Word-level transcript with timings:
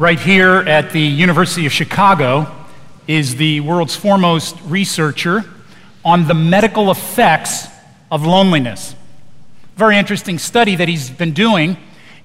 Right 0.00 0.18
here 0.18 0.60
at 0.60 0.92
the 0.92 1.02
University 1.02 1.66
of 1.66 1.72
Chicago 1.72 2.50
is 3.06 3.36
the 3.36 3.60
world's 3.60 3.94
foremost 3.94 4.56
researcher 4.64 5.44
on 6.02 6.26
the 6.26 6.32
medical 6.32 6.90
effects 6.90 7.66
of 8.10 8.24
loneliness. 8.24 8.94
Very 9.76 9.98
interesting 9.98 10.38
study 10.38 10.74
that 10.74 10.88
he's 10.88 11.10
been 11.10 11.34
doing. 11.34 11.76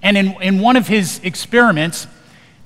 And 0.01 0.15
in, 0.15 0.41
in 0.41 0.59
one 0.61 0.77
of 0.77 0.87
his 0.87 1.19
experiments, 1.21 2.07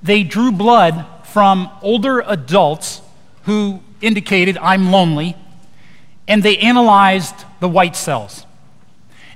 they 0.04 0.22
drew 0.22 0.52
blood 0.52 1.08
from 1.24 1.72
older 1.82 2.20
adults 2.20 3.02
who 3.46 3.80
indicated, 4.02 4.60
I'm 4.60 4.92
lonely, 4.92 5.36
and 6.28 6.44
they 6.44 6.60
analyzed 6.60 7.34
the 7.62 7.68
white 7.68 7.96
cells. 7.96 8.46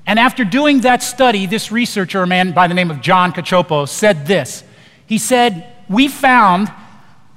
And 0.05 0.20
after 0.20 0.46
doing 0.46 0.82
that 0.82 1.02
study, 1.02 1.48
this 1.48 1.71
researcher, 1.71 2.21
a 2.21 2.28
man 2.28 2.52
by 2.52 2.68
the 2.68 2.76
name 2.76 2.92
of 2.92 3.02
John 3.02 3.34
Cacioppo, 3.34 3.90
said 3.90 4.28
this. 4.28 4.64
He 5.06 5.18
said, 5.18 5.74
We 5.90 6.08
found 6.08 6.72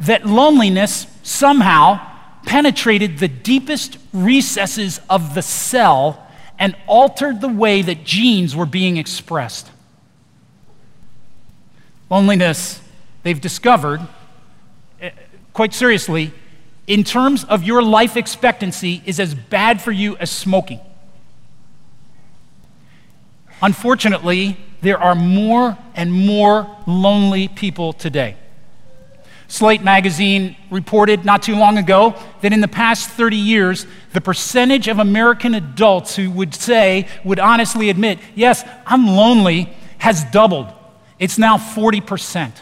that 0.01 0.27
loneliness 0.27 1.07
somehow 1.23 2.01
penetrated 2.45 3.19
the 3.19 3.29
deepest 3.29 3.99
recesses 4.13 5.01
of 5.11 5.35
the 5.35 5.43
cell 5.43 6.27
and 6.59 6.77
altered 6.87 7.41
the 7.41 7.49
way 7.49 7.83
that 7.83 8.05
genes 8.05 8.55
were 8.55 8.67
being 8.67 8.97
expressed. 8.97 9.71
Loneliness, 12.09 12.81
they've 13.25 13.41
discovered, 13.41 14.01
eh, 15.01 15.11
quite 15.53 15.75
seriously, 15.75 16.33
in 16.87 17.03
terms 17.03 17.45
of 17.45 17.65
your 17.65 17.83
life 17.83 18.17
expectancy, 18.17 19.03
is 19.05 19.19
as 19.19 19.35
bad 19.35 19.83
for 19.83 19.91
you 19.91 20.17
as 20.19 20.31
smoking. 20.31 20.81
Unfortunately, 23.61 24.57
there 24.83 24.99
are 24.99 25.15
more 25.15 25.77
and 25.95 26.13
more 26.13 26.67
lonely 26.87 27.49
people 27.49 27.93
today. 27.93 28.37
Slate 29.49 29.83
magazine 29.83 30.57
reported 30.71 31.25
not 31.25 31.43
too 31.43 31.55
long 31.55 31.79
ago 31.79 32.17
that 32.41 32.53
in 32.53 32.61
the 32.61 32.69
past 32.69 33.09
30 33.11 33.37
years, 33.37 33.87
the 34.13 34.21
percentage 34.21 34.89
of 34.89 34.99
American 34.99 35.55
adults 35.55 36.17
who 36.17 36.31
would 36.33 36.55
say, 36.55 37.07
would 37.25 37.39
honestly 37.39 37.89
admit, 37.89 38.19
yes, 38.35 38.69
I'm 38.85 39.07
lonely, 39.07 39.73
has 39.99 40.25
doubled. 40.25 40.67
It's 41.19 41.39
now 41.39 41.59
40%. 41.59 42.53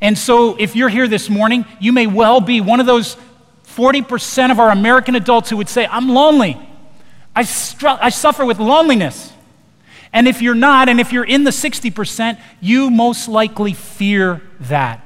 And 0.00 0.18
so, 0.18 0.56
if 0.56 0.74
you're 0.74 0.88
here 0.88 1.06
this 1.06 1.30
morning, 1.30 1.66
you 1.80 1.92
may 1.92 2.06
well 2.06 2.40
be 2.40 2.60
one 2.60 2.80
of 2.80 2.86
those 2.86 3.16
40% 3.66 4.50
of 4.50 4.58
our 4.58 4.70
American 4.70 5.14
adults 5.14 5.50
who 5.50 5.56
would 5.58 5.68
say, 5.68 5.86
I'm 5.86 6.08
lonely. 6.08 6.58
I, 7.36 7.42
str- 7.42 7.88
I 7.88 8.08
suffer 8.08 8.44
with 8.44 8.58
loneliness. 8.58 9.32
And 10.14 10.28
if 10.28 10.40
you're 10.40 10.54
not, 10.54 10.88
and 10.88 11.00
if 11.00 11.12
you're 11.12 11.24
in 11.24 11.42
the 11.42 11.50
60%, 11.50 12.40
you 12.60 12.88
most 12.88 13.26
likely 13.26 13.74
fear 13.74 14.40
that. 14.60 15.04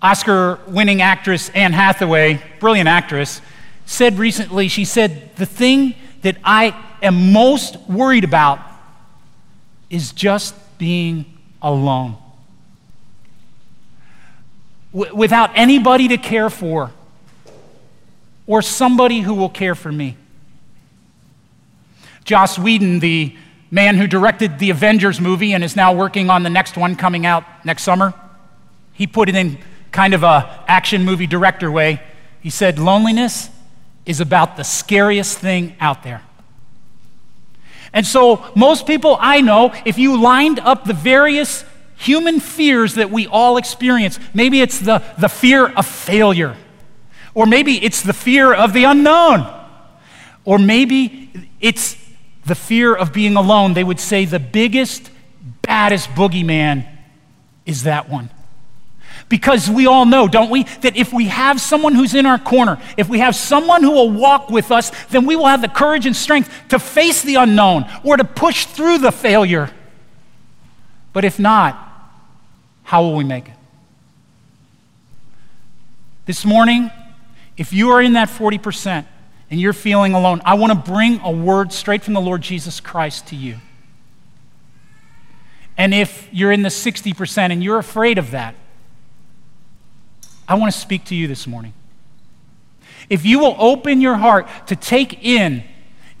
Oscar 0.00 0.58
winning 0.66 1.02
actress 1.02 1.50
Anne 1.50 1.74
Hathaway, 1.74 2.42
brilliant 2.58 2.88
actress, 2.88 3.42
said 3.84 4.18
recently, 4.18 4.66
she 4.68 4.86
said, 4.86 5.36
The 5.36 5.44
thing 5.44 5.94
that 6.22 6.38
I 6.42 6.74
am 7.02 7.34
most 7.34 7.76
worried 7.82 8.24
about 8.24 8.60
is 9.90 10.12
just 10.12 10.54
being 10.78 11.26
alone. 11.60 12.16
W- 14.94 15.14
without 15.14 15.50
anybody 15.54 16.08
to 16.08 16.16
care 16.16 16.48
for 16.48 16.92
or 18.46 18.62
somebody 18.62 19.20
who 19.20 19.34
will 19.34 19.50
care 19.50 19.74
for 19.74 19.92
me. 19.92 20.16
Joss 22.24 22.58
Whedon, 22.58 23.00
the 23.00 23.36
man 23.70 23.96
who 23.96 24.06
directed 24.06 24.58
the 24.58 24.70
Avengers 24.70 25.20
movie 25.20 25.52
and 25.52 25.62
is 25.62 25.76
now 25.76 25.92
working 25.92 26.30
on 26.30 26.42
the 26.42 26.50
next 26.50 26.76
one 26.76 26.96
coming 26.96 27.24
out 27.26 27.44
next 27.64 27.82
summer, 27.82 28.14
he 28.92 29.06
put 29.06 29.28
it 29.28 29.34
in 29.34 29.58
kind 29.92 30.14
of 30.14 30.22
a 30.22 30.64
action 30.68 31.04
movie 31.04 31.26
director 31.26 31.70
way. 31.70 32.02
He 32.40 32.50
said, 32.50 32.78
Loneliness 32.78 33.50
is 34.06 34.20
about 34.20 34.56
the 34.56 34.64
scariest 34.64 35.38
thing 35.38 35.76
out 35.80 36.02
there. 36.02 36.22
And 37.92 38.06
so, 38.06 38.44
most 38.54 38.86
people 38.86 39.16
I 39.20 39.40
know, 39.40 39.72
if 39.84 39.98
you 39.98 40.20
lined 40.20 40.60
up 40.60 40.84
the 40.84 40.94
various 40.94 41.64
human 41.96 42.40
fears 42.40 42.94
that 42.94 43.10
we 43.10 43.26
all 43.26 43.56
experience, 43.56 44.18
maybe 44.32 44.60
it's 44.60 44.78
the, 44.78 45.02
the 45.18 45.28
fear 45.28 45.66
of 45.66 45.86
failure. 45.86 46.56
Or 47.34 47.46
maybe 47.46 47.82
it's 47.84 48.02
the 48.02 48.12
fear 48.12 48.52
of 48.52 48.72
the 48.72 48.84
unknown. 48.84 49.46
Or 50.44 50.58
maybe 50.58 51.50
it's 51.60 51.96
the 52.46 52.54
fear 52.54 52.94
of 52.94 53.12
being 53.12 53.36
alone. 53.36 53.74
They 53.74 53.84
would 53.84 54.00
say 54.00 54.24
the 54.24 54.38
biggest, 54.38 55.10
baddest 55.62 56.08
boogeyman 56.10 56.86
is 57.66 57.84
that 57.84 58.08
one. 58.08 58.30
Because 59.28 59.70
we 59.70 59.86
all 59.86 60.06
know, 60.06 60.26
don't 60.26 60.50
we, 60.50 60.64
that 60.80 60.96
if 60.96 61.12
we 61.12 61.26
have 61.26 61.60
someone 61.60 61.94
who's 61.94 62.14
in 62.14 62.26
our 62.26 62.38
corner, 62.38 62.80
if 62.96 63.08
we 63.08 63.20
have 63.20 63.36
someone 63.36 63.82
who 63.82 63.92
will 63.92 64.10
walk 64.10 64.50
with 64.50 64.72
us, 64.72 64.90
then 65.06 65.24
we 65.24 65.36
will 65.36 65.46
have 65.46 65.62
the 65.62 65.68
courage 65.68 66.04
and 66.04 66.16
strength 66.16 66.50
to 66.70 66.78
face 66.78 67.22
the 67.22 67.36
unknown 67.36 67.88
or 68.04 68.16
to 68.16 68.24
push 68.24 68.66
through 68.66 68.98
the 68.98 69.12
failure. 69.12 69.70
But 71.12 71.24
if 71.24 71.38
not, 71.38 71.78
how 72.82 73.02
will 73.02 73.14
we 73.14 73.24
make 73.24 73.48
it? 73.48 73.54
This 76.26 76.44
morning, 76.44 76.90
if 77.56 77.72
you 77.72 77.90
are 77.90 78.02
in 78.02 78.14
that 78.14 78.28
40% 78.28 79.06
and 79.50 79.60
you're 79.60 79.72
feeling 79.72 80.14
alone, 80.14 80.40
I 80.44 80.54
want 80.54 80.72
to 80.72 80.90
bring 80.90 81.20
a 81.20 81.30
word 81.30 81.72
straight 81.72 82.02
from 82.02 82.14
the 82.14 82.20
Lord 82.20 82.40
Jesus 82.40 82.80
Christ 82.80 83.26
to 83.28 83.36
you. 83.36 83.56
And 85.76 85.92
if 85.92 86.28
you're 86.30 86.52
in 86.52 86.62
the 86.62 86.68
60% 86.68 87.52
and 87.52 87.64
you're 87.64 87.78
afraid 87.78 88.18
of 88.18 88.30
that, 88.30 88.54
I 90.46 90.54
want 90.54 90.72
to 90.72 90.78
speak 90.78 91.04
to 91.06 91.14
you 91.14 91.26
this 91.26 91.46
morning. 91.46 91.74
If 93.08 93.24
you 93.26 93.40
will 93.40 93.56
open 93.58 94.00
your 94.00 94.16
heart 94.16 94.46
to 94.68 94.76
take 94.76 95.24
in 95.24 95.64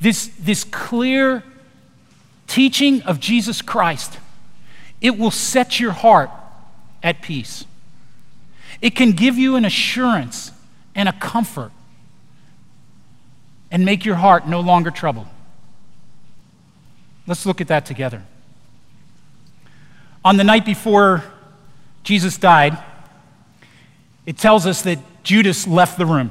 this, 0.00 0.28
this 0.40 0.64
clear 0.64 1.44
teaching 2.46 3.02
of 3.02 3.20
Jesus 3.20 3.62
Christ, 3.62 4.18
it 5.00 5.16
will 5.16 5.30
set 5.30 5.78
your 5.78 5.92
heart 5.92 6.30
at 7.02 7.22
peace. 7.22 7.64
It 8.80 8.96
can 8.96 9.12
give 9.12 9.38
you 9.38 9.56
an 9.56 9.64
assurance 9.64 10.52
and 10.94 11.08
a 11.08 11.12
comfort 11.12 11.70
and 13.70 13.84
make 13.84 14.04
your 14.04 14.16
heart 14.16 14.46
no 14.46 14.60
longer 14.60 14.90
troubled. 14.90 15.26
Let's 17.26 17.46
look 17.46 17.60
at 17.60 17.68
that 17.68 17.86
together. 17.86 18.22
On 20.24 20.36
the 20.36 20.44
night 20.44 20.64
before 20.64 21.24
Jesus 22.02 22.36
died, 22.36 22.76
it 24.26 24.36
tells 24.36 24.66
us 24.66 24.82
that 24.82 24.98
Judas 25.22 25.66
left 25.66 25.98
the 25.98 26.06
room. 26.06 26.30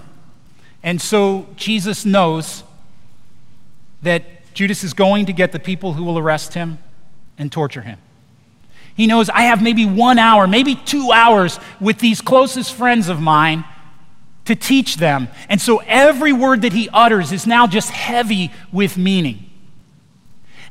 And 0.84 1.02
so 1.02 1.48
Jesus 1.56 2.06
knows 2.06 2.64
that 4.02 4.54
Judas 4.54 4.84
is 4.84 4.94
going 4.94 5.26
to 5.26 5.34
get 5.34 5.52
the 5.52 5.60
people 5.60 5.94
who 5.94 6.04
will 6.04 6.18
arrest 6.18 6.54
him 6.54 6.80
and 7.38 7.52
torture 7.52 7.82
him. 7.82 7.98
He 8.96 9.08
knows 9.08 9.30
I 9.30 9.44
have 9.44 9.62
maybe 9.62 9.86
one 9.86 10.20
hour, 10.20 10.48
maybe 10.48 10.76
two 10.76 11.12
hours 11.12 11.60
with 11.80 12.00
these 12.00 12.22
closest 12.22 12.74
friends 12.74 13.08
of 13.08 13.22
mine 13.22 13.64
to 14.50 14.56
teach 14.56 14.98
them. 14.98 15.30
And 15.48 15.62
so 15.62 15.78
every 15.86 16.34
word 16.34 16.64
that 16.64 16.74
he 16.74 16.90
utters 16.92 17.32
is 17.32 17.48
now 17.48 17.68
just 17.68 17.92
heavy 17.92 18.52
with 18.72 18.98
meaning. 18.98 19.50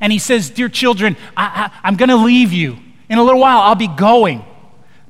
And 0.00 0.12
he 0.12 0.18
says, 0.18 0.50
Dear 0.50 0.68
children, 0.68 1.16
I, 1.36 1.70
am 1.82 1.96
going 1.96 2.08
to 2.08 2.16
leave 2.16 2.52
you. 2.52 2.78
In 3.08 3.18
a 3.18 3.22
little 3.22 3.40
while, 3.40 3.60
I'll 3.60 3.74
be 3.74 3.88
going. 3.88 4.44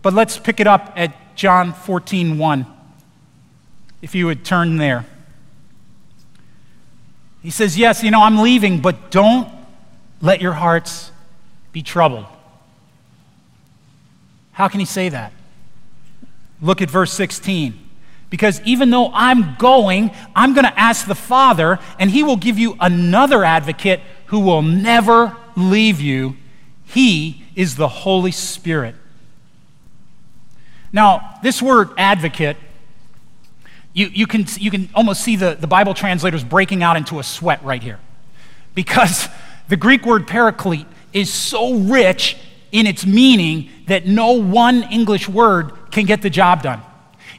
But 0.03 0.13
let's 0.13 0.39
pick 0.39 0.61
it 0.61 0.67
up 0.67 0.93
at 0.97 1.35
John 1.35 1.73
14 1.73 2.39
1. 2.39 2.67
If 4.01 4.15
you 4.15 4.27
would 4.27 4.45
turn 4.45 4.77
there. 4.77 5.07
He 7.43 7.51
says, 7.51 7.79
Yes, 7.79 8.03
you 8.03 8.11
know, 8.11 8.23
I'm 8.23 8.39
leaving, 8.39 8.81
but 8.81 9.11
don't 9.11 9.51
let 10.21 10.43
your 10.43 10.53
hearts 10.53 11.11
be 11.73 11.83
troubled. 11.83 12.27
How 14.53 14.69
can 14.69 14.81
he 14.81 14.87
say 14.87 15.09
that? 15.09 15.33
Look 16.61 16.83
at 16.83 16.91
verse 16.91 17.13
16. 17.13 17.88
Because 18.31 18.61
even 18.63 18.91
though 18.91 19.11
I'm 19.15 19.57
going, 19.57 20.11
I'm 20.37 20.53
going 20.53 20.67
to 20.67 20.79
ask 20.79 21.07
the 21.07 21.15
Father, 21.15 21.79
and 21.99 22.11
He 22.11 22.23
will 22.23 22.37
give 22.37 22.59
you 22.59 22.77
another 22.81 23.45
advocate 23.45 24.01
who 24.27 24.41
will 24.41 24.63
never 24.63 25.37
leave 25.57 26.01
you. 26.01 26.37
He 26.85 27.45
is 27.55 27.77
the 27.77 27.89
Holy 27.89 28.33
Spirit. 28.33 28.95
Now, 30.93 31.39
this 31.43 31.61
word 31.61 31.91
advocate, 31.97 32.57
you, 33.93 34.07
you, 34.07 34.27
can, 34.27 34.47
you 34.59 34.71
can 34.71 34.89
almost 34.95 35.23
see 35.23 35.37
the, 35.37 35.57
the 35.59 35.67
Bible 35.67 35.95
translators 35.95 36.45
breaking 36.45 36.83
out 36.83 36.97
into 36.97 37.19
a 37.19 37.23
sweat 37.23 37.63
right 37.65 37.83
here. 37.83 37.99
Because 38.75 39.29
the 39.69 39.77
Greek 39.77 40.07
word 40.07 40.27
paraclete 40.27 40.87
is 41.13 41.33
so 41.33 41.75
rich 41.75 42.37
in 42.73 42.87
its 42.87 43.07
meaning 43.07 43.71
that 43.87 44.07
no 44.07 44.33
one 44.33 44.83
English 44.85 45.29
word 45.29 45.73
can 45.91 46.05
get 46.05 46.23
the 46.23 46.31
job 46.31 46.63
done. 46.63 46.83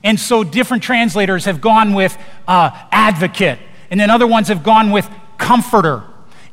And 0.03 0.19
so 0.19 0.43
different 0.43 0.83
translators 0.83 1.45
have 1.45 1.61
gone 1.61 1.93
with 1.93 2.17
uh, 2.47 2.71
advocate, 2.91 3.59
and 3.89 3.99
then 3.99 4.09
other 4.09 4.27
ones 4.27 4.47
have 4.47 4.63
gone 4.63 4.91
with 4.91 5.09
comforter, 5.37 6.03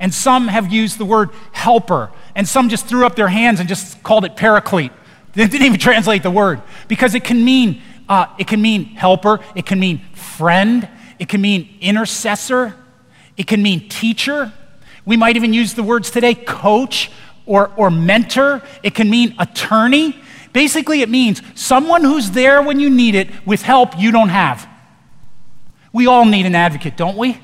and 0.01 0.13
some 0.13 0.49
have 0.49 0.73
used 0.73 0.99
the 0.99 1.05
word 1.05 1.31
helper. 1.53 2.11
and 2.35 2.47
some 2.47 2.69
just 2.69 2.87
threw 2.87 3.07
up 3.07 3.17
their 3.17 3.29
hands 3.29 3.61
and 3.61 3.69
just 3.69 4.03
called 4.03 4.25
it 4.25 4.37
paraclete. 4.37 4.93
They 5.33 5.47
didn't 5.47 5.67
even 5.67 5.79
translate 5.79 6.23
the 6.23 6.31
word 6.31 6.63
because 6.89 7.15
it 7.15 7.23
can 7.23 7.45
mean 7.45 7.83
uh, 8.09 8.27
it 8.39 8.47
can 8.47 8.63
mean 8.63 8.85
helper, 8.85 9.41
it 9.55 9.67
can 9.67 9.79
mean 9.81 10.01
friend, 10.15 10.89
it 11.19 11.29
can 11.29 11.41
mean 11.41 11.77
intercessor, 11.81 12.75
it 13.37 13.47
can 13.47 13.63
mean 13.63 13.89
teacher. 13.89 14.53
We 15.05 15.17
might 15.17 15.37
even 15.37 15.53
use 15.53 15.75
the 15.75 15.83
words 15.83 16.11
today 16.11 16.35
coach 16.35 17.11
or, 17.45 17.71
or 17.77 17.91
mentor. 17.91 18.63
It 18.83 18.95
can 18.95 19.09
mean 19.09 19.35
attorney. 19.39 20.17
Basically, 20.53 21.03
it 21.03 21.09
means 21.09 21.43
someone 21.55 22.03
who's 22.03 22.31
there 22.31 22.63
when 22.63 22.81
you 22.81 22.91
need 22.91 23.15
it 23.15 23.29
with 23.47 23.63
help 23.63 23.99
you 23.99 24.11
don't 24.11 24.31
have. 24.31 24.69
We 25.93 26.07
all 26.07 26.25
need 26.25 26.47
an 26.47 26.55
advocate, 26.55 26.97
don't 26.97 27.17
we? 27.17 27.41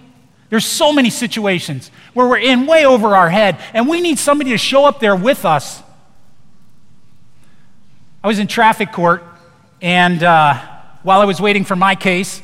There's 0.50 0.66
so 0.66 0.92
many 0.92 1.08
situations 1.08 1.90
where 2.12 2.26
we're 2.26 2.38
in 2.38 2.66
way 2.66 2.84
over 2.84 3.16
our 3.16 3.30
head 3.30 3.58
and 3.72 3.88
we 3.88 4.02
need 4.02 4.18
somebody 4.18 4.50
to 4.50 4.58
show 4.58 4.84
up 4.84 5.00
there 5.00 5.16
with 5.16 5.44
us. 5.44 5.82
I 8.22 8.28
was 8.28 8.38
in 8.38 8.46
traffic 8.46 8.92
court, 8.92 9.24
and 9.80 10.22
uh, 10.22 10.54
while 11.02 11.20
I 11.20 11.24
was 11.24 11.40
waiting 11.40 11.64
for 11.64 11.74
my 11.74 11.96
case, 11.96 12.40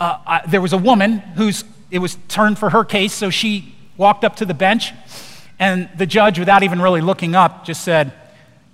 uh, 0.00 0.18
I, 0.26 0.46
there 0.48 0.60
was 0.60 0.72
a 0.72 0.78
woman 0.78 1.18
whose 1.18 1.64
it 1.92 1.98
was 1.98 2.16
turned 2.26 2.58
for 2.58 2.70
her 2.70 2.84
case, 2.84 3.12
so 3.12 3.30
she 3.30 3.74
walked 3.96 4.24
up 4.24 4.36
to 4.36 4.44
the 4.44 4.54
bench, 4.54 4.92
and 5.58 5.88
the 5.96 6.06
judge, 6.06 6.38
without 6.38 6.64
even 6.64 6.80
really 6.80 7.02
looking 7.02 7.36
up, 7.36 7.64
just 7.64 7.84
said, 7.84 8.12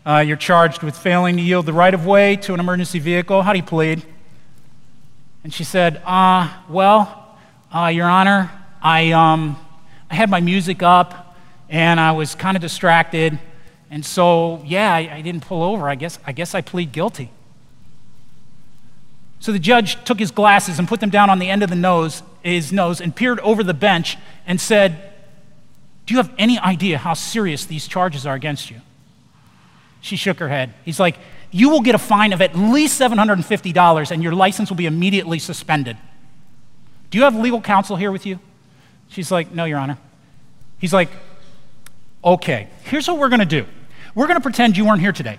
uh, 0.09 0.21
You're 0.21 0.39
charged 0.39 0.83
with 0.83 0.97
failing 0.97 1.37
to 1.37 1.43
yield 1.43 1.67
the 1.67 1.73
right 1.75 1.93
of 1.93 2.07
way 2.07 2.37
to 2.37 2.55
an 2.55 2.61
emergency 2.61 2.99
vehicle. 2.99 3.43
How 3.43 3.53
do 3.53 3.59
you 3.59 3.65
plead? 3.65 4.03
And 5.45 5.53
she 5.53 5.65
said, 5.65 6.01
uh, 6.07 6.51
Well, 6.69 7.37
uh, 7.75 7.89
Your 7.89 8.07
Honor, 8.07 8.51
I, 8.81 9.13
um, 9.13 9.59
I 10.11 10.15
had 10.15 10.31
my 10.31 10.41
music 10.41 10.83
up 10.83 11.37
and 11.69 12.01
I 12.01 12.13
was 12.13 12.35
kind 12.35 12.57
of 12.57 12.63
distracted. 12.63 13.39
And 13.91 14.05
so, 14.05 14.63
yeah, 14.65 14.95
I, 14.95 15.17
I 15.17 15.21
didn't 15.21 15.43
pull 15.43 15.63
over. 15.63 15.91
I 15.91 15.95
guess, 15.95 16.19
I 16.27 16.33
guess 16.33 16.55
I 16.55 16.63
plead 16.63 16.91
guilty. 16.93 17.31
So 19.41 19.53
the 19.53 19.59
judge 19.59 20.03
took 20.05 20.19
his 20.19 20.31
glasses 20.31 20.79
and 20.79 20.89
put 20.89 21.01
them 21.01 21.11
down 21.11 21.29
on 21.29 21.39
the 21.39 21.51
end 21.51 21.63
of 21.63 21.69
the 21.69 21.77
nose, 21.77 22.23
his 22.43 22.73
nose 22.73 23.03
and 23.03 23.15
peered 23.15 23.41
over 23.41 23.63
the 23.63 23.75
bench 23.75 24.17
and 24.47 24.59
said, 24.59 25.13
Do 26.07 26.15
you 26.15 26.19
have 26.19 26.33
any 26.39 26.59
idea 26.59 26.97
how 26.97 27.13
serious 27.13 27.67
these 27.67 27.87
charges 27.87 28.25
are 28.25 28.35
against 28.35 28.71
you? 28.71 28.81
She 30.01 30.17
shook 30.17 30.39
her 30.39 30.49
head. 30.49 30.75
He's 30.85 31.01
like, 31.01 31.17
You 31.51 31.71
will 31.71 31.81
get 31.81 31.95
a 31.95 31.99
fine 31.99 32.33
of 32.33 32.41
at 32.41 32.57
least 32.57 33.01
$750 33.01 34.11
and 34.11 34.23
your 34.23 34.33
license 34.33 34.71
will 34.71 34.77
be 34.77 34.87
immediately 34.87 35.39
suspended. 35.39 35.97
Do 37.11 37.19
you 37.19 37.25
have 37.25 37.35
legal 37.35 37.61
counsel 37.61 37.97
here 37.97 38.13
with 38.13 38.27
you? 38.27 38.39
She's 39.09 39.31
like, 39.31 39.53
No, 39.53 39.65
Your 39.65 39.79
Honor. 39.79 39.99
He's 40.79 40.93
like, 40.93 41.11
Okay, 42.25 42.69
here's 42.85 43.09
what 43.09 43.19
we're 43.19 43.29
going 43.29 43.41
to 43.41 43.47
do. 43.47 43.67
We're 44.15 44.27
going 44.27 44.39
to 44.39 44.43
pretend 44.43 44.77
you 44.77 44.85
weren't 44.85 45.01
here 45.01 45.13
today. 45.13 45.39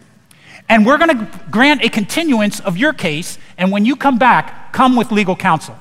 And 0.69 0.85
we're 0.85 0.97
going 0.97 1.17
to 1.17 1.39
grant 1.49 1.83
a 1.83 1.89
continuance 1.89 2.59
of 2.59 2.77
your 2.77 2.93
case. 2.93 3.37
And 3.57 3.71
when 3.71 3.85
you 3.85 3.95
come 3.95 4.17
back, 4.17 4.71
come 4.71 4.95
with 4.95 5.11
legal 5.11 5.35
counsel. 5.35 5.75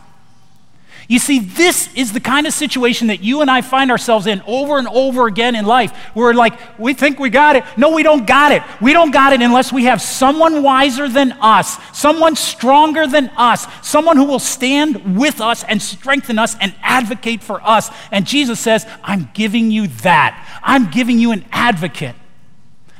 You 1.10 1.18
see, 1.18 1.38
this 1.38 1.88
is 1.94 2.12
the 2.12 2.20
kind 2.20 2.46
of 2.46 2.52
situation 2.52 3.06
that 3.06 3.22
you 3.22 3.40
and 3.40 3.50
I 3.50 3.62
find 3.62 3.90
ourselves 3.90 4.26
in 4.26 4.42
over 4.46 4.76
and 4.76 4.86
over 4.86 5.26
again 5.26 5.56
in 5.56 5.64
life. 5.64 6.14
We're 6.14 6.34
like, 6.34 6.78
we 6.78 6.92
think 6.92 7.18
we 7.18 7.30
got 7.30 7.56
it. 7.56 7.64
No, 7.78 7.94
we 7.94 8.02
don't 8.02 8.26
got 8.26 8.52
it. 8.52 8.62
We 8.78 8.92
don't 8.92 9.10
got 9.10 9.32
it 9.32 9.40
unless 9.40 9.72
we 9.72 9.84
have 9.84 10.02
someone 10.02 10.62
wiser 10.62 11.08
than 11.08 11.32
us, 11.40 11.78
someone 11.96 12.36
stronger 12.36 13.06
than 13.06 13.30
us, 13.38 13.66
someone 13.80 14.18
who 14.18 14.24
will 14.24 14.38
stand 14.38 15.18
with 15.18 15.40
us 15.40 15.64
and 15.64 15.80
strengthen 15.80 16.38
us 16.38 16.54
and 16.60 16.74
advocate 16.82 17.42
for 17.42 17.66
us. 17.66 17.90
And 18.12 18.26
Jesus 18.26 18.60
says, 18.60 18.86
I'm 19.02 19.30
giving 19.32 19.70
you 19.70 19.86
that. 20.02 20.60
I'm 20.62 20.90
giving 20.90 21.18
you 21.18 21.32
an 21.32 21.42
advocate, 21.52 22.16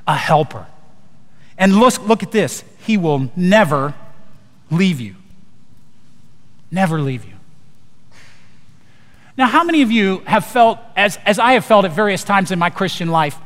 a 0.07 0.15
helper. 0.17 0.67
And 1.59 1.77
look, 1.77 1.99
look 2.09 2.23
at 2.23 2.33
this 2.33 2.65
He 2.81 2.97
will 2.97 3.31
never 3.37 3.93
leave 4.71 4.99
you. 4.99 5.15
Never 6.71 7.03
leave 7.03 7.27
you. 7.27 7.38
Now, 9.39 9.47
how 9.47 9.63
many 9.63 9.83
of 9.83 9.93
you 9.93 10.19
have 10.27 10.45
felt, 10.45 10.81
as, 10.97 11.17
as 11.25 11.39
I 11.39 11.53
have 11.53 11.65
felt 11.65 11.85
at 11.85 11.93
various 11.93 12.25
times 12.25 12.51
in 12.51 12.59
my 12.59 12.71
Christian 12.71 13.09
life, 13.09 13.39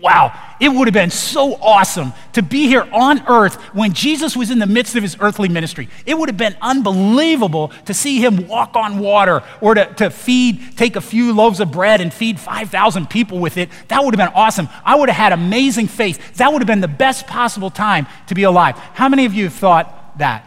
wow, 0.00 0.32
it 0.58 0.70
would 0.70 0.88
have 0.88 0.94
been 0.94 1.10
so 1.10 1.56
awesome 1.56 2.14
to 2.32 2.42
be 2.42 2.68
here 2.68 2.88
on 2.90 3.22
earth 3.28 3.56
when 3.74 3.92
Jesus 3.92 4.34
was 4.34 4.50
in 4.50 4.58
the 4.58 4.66
midst 4.66 4.96
of 4.96 5.02
his 5.02 5.18
earthly 5.20 5.50
ministry. 5.50 5.90
It 6.06 6.16
would 6.16 6.30
have 6.30 6.38
been 6.38 6.56
unbelievable 6.62 7.70
to 7.84 7.92
see 7.92 8.18
him 8.18 8.48
walk 8.48 8.76
on 8.76 8.98
water 8.98 9.42
or 9.60 9.74
to, 9.74 9.92
to 9.96 10.08
feed, 10.08 10.78
take 10.78 10.96
a 10.96 11.02
few 11.02 11.34
loaves 11.34 11.60
of 11.60 11.70
bread 11.70 12.00
and 12.00 12.14
feed 12.14 12.40
5,000 12.40 13.10
people 13.10 13.40
with 13.40 13.58
it. 13.58 13.68
That 13.88 14.02
would 14.02 14.18
have 14.18 14.26
been 14.26 14.34
awesome. 14.34 14.70
I 14.86 14.94
would 14.94 15.10
have 15.10 15.18
had 15.18 15.32
amazing 15.34 15.88
faith. 15.88 16.38
That 16.38 16.50
would 16.50 16.62
have 16.62 16.66
been 16.66 16.80
the 16.80 16.88
best 16.88 17.26
possible 17.26 17.68
time 17.68 18.06
to 18.28 18.34
be 18.34 18.44
alive. 18.44 18.78
How 18.94 19.10
many 19.10 19.26
of 19.26 19.34
you 19.34 19.44
have 19.44 19.54
thought 19.54 20.16
that 20.16 20.46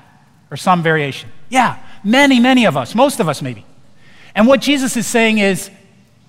or 0.49 0.57
some 0.57 0.81
variation? 0.81 1.29
Yeah, 1.49 1.77
many, 2.03 2.39
many 2.39 2.65
of 2.65 2.75
us, 2.75 2.95
most 2.95 3.19
of 3.19 3.29
us 3.29 3.43
maybe. 3.43 3.67
And 4.35 4.47
what 4.47 4.61
Jesus 4.61 4.97
is 4.97 5.05
saying 5.05 5.37
is, 5.37 5.69